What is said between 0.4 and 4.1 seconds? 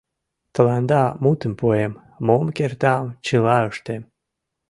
Тыланда мутым пуэм: мом кертам— чыла ыштем.